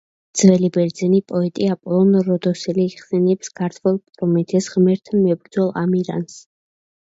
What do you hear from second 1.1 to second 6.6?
პოეტი აპოლონ როდოსელი იხსენიებს ქართველ პრომეთეს–ღმერთთანმებრძოლ ამირანს.